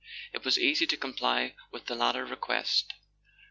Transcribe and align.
It 0.33 0.43
was 0.43 0.57
easy 0.57 0.87
to 0.87 0.97
comply 0.97 1.53
with 1.69 1.85
the 1.85 1.93
latter 1.93 2.25
request. 2.25 2.95